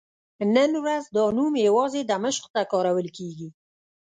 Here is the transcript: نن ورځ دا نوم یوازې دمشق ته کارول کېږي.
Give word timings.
نن 0.55 0.71
ورځ 0.83 1.03
دا 1.15 1.25
نوم 1.37 1.53
یوازې 1.67 2.01
دمشق 2.11 2.43
ته 2.53 2.61
کارول 2.71 3.07
کېږي. 3.17 3.49